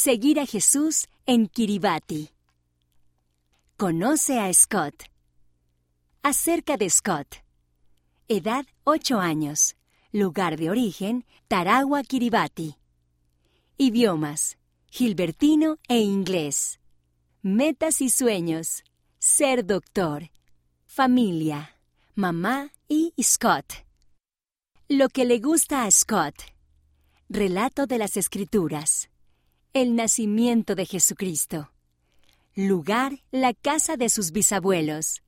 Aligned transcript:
Seguir 0.00 0.38
a 0.38 0.46
Jesús 0.46 1.08
en 1.26 1.48
Kiribati. 1.48 2.30
Conoce 3.76 4.38
a 4.38 4.54
Scott. 4.54 4.94
Acerca 6.22 6.76
de 6.76 6.88
Scott. 6.88 7.38
Edad 8.28 8.64
8 8.84 9.18
años. 9.18 9.74
Lugar 10.12 10.56
de 10.56 10.70
origen, 10.70 11.24
Tarawa, 11.48 12.04
Kiribati. 12.04 12.76
Idiomas, 13.76 14.56
Gilbertino 14.88 15.78
e 15.88 15.98
inglés. 15.98 16.78
Metas 17.42 18.00
y 18.00 18.08
sueños, 18.08 18.84
ser 19.18 19.66
doctor. 19.66 20.30
Familia, 20.86 21.74
mamá 22.14 22.72
y 22.86 23.12
Scott. 23.20 23.84
Lo 24.88 25.08
que 25.08 25.24
le 25.24 25.40
gusta 25.40 25.82
a 25.82 25.90
Scott. 25.90 26.36
Relato 27.28 27.88
de 27.88 27.98
las 27.98 28.16
Escrituras. 28.16 29.08
El 29.74 29.96
nacimiento 29.96 30.74
de 30.74 30.86
Jesucristo. 30.86 31.70
Lugar, 32.54 33.20
la 33.30 33.52
casa 33.52 33.98
de 33.98 34.08
sus 34.08 34.32
bisabuelos. 34.32 35.22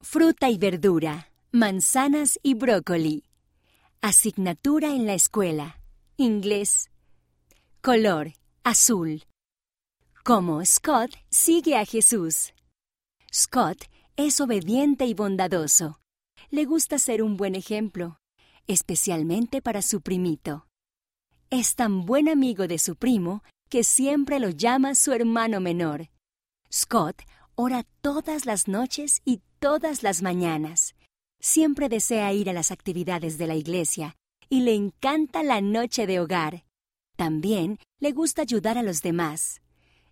Fruta 0.00 0.50
y 0.50 0.58
verdura, 0.58 1.30
manzanas 1.52 2.40
y 2.42 2.54
brócoli. 2.54 3.24
Asignatura 4.00 4.88
en 4.88 5.06
la 5.06 5.14
escuela. 5.14 5.80
Inglés. 6.16 6.90
Color, 7.82 8.32
azul. 8.64 9.22
Como 10.24 10.64
Scott 10.64 11.12
sigue 11.30 11.76
a 11.76 11.84
Jesús. 11.84 12.54
Scott 13.32 13.84
es 14.16 14.40
obediente 14.40 15.06
y 15.06 15.14
bondadoso. 15.14 16.00
Le 16.50 16.64
gusta 16.64 16.98
ser 16.98 17.22
un 17.22 17.36
buen 17.36 17.54
ejemplo, 17.54 18.18
especialmente 18.66 19.62
para 19.62 19.82
su 19.82 20.00
primito. 20.00 20.66
Es 21.52 21.74
tan 21.74 22.06
buen 22.06 22.30
amigo 22.30 22.66
de 22.66 22.78
su 22.78 22.96
primo 22.96 23.42
que 23.68 23.84
siempre 23.84 24.40
lo 24.40 24.48
llama 24.48 24.94
su 24.94 25.12
hermano 25.12 25.60
menor. 25.60 26.08
Scott 26.72 27.24
ora 27.56 27.84
todas 28.00 28.46
las 28.46 28.68
noches 28.68 29.20
y 29.26 29.42
todas 29.58 30.02
las 30.02 30.22
mañanas. 30.22 30.94
Siempre 31.40 31.90
desea 31.90 32.32
ir 32.32 32.48
a 32.48 32.54
las 32.54 32.70
actividades 32.70 33.36
de 33.36 33.46
la 33.48 33.54
iglesia 33.54 34.16
y 34.48 34.62
le 34.62 34.74
encanta 34.74 35.42
la 35.42 35.60
noche 35.60 36.06
de 36.06 36.20
hogar. 36.20 36.64
También 37.16 37.78
le 38.00 38.12
gusta 38.12 38.40
ayudar 38.40 38.78
a 38.78 38.82
los 38.82 39.02
demás. 39.02 39.60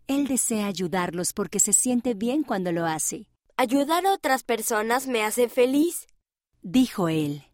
Él 0.09 0.27
desea 0.27 0.67
ayudarlos 0.67 1.33
porque 1.33 1.59
se 1.59 1.73
siente 1.73 2.12
bien 2.12 2.42
cuando 2.42 2.70
lo 2.70 2.84
hace. 2.84 3.31
Ayudar 3.57 4.05
a 4.05 4.12
otras 4.12 4.42
personas 4.42 5.07
me 5.07 5.25
hace 5.25 5.48
feliz, 5.48 6.07
dijo 6.61 7.09
él. 7.09 7.45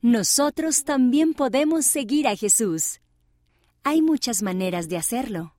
Nosotros 0.00 0.84
también 0.84 1.34
podemos 1.34 1.86
seguir 1.86 2.28
a 2.28 2.36
Jesús. 2.36 3.00
Hay 3.88 4.02
muchas 4.02 4.42
maneras 4.42 4.88
de 4.88 4.96
hacerlo. 4.96 5.54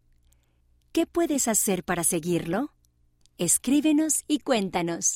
¿Qué 0.91 1.05
puedes 1.05 1.47
hacer 1.47 1.85
para 1.85 2.03
seguirlo? 2.03 2.73
Escríbenos 3.37 4.25
y 4.27 4.39
cuéntanos. 4.39 5.15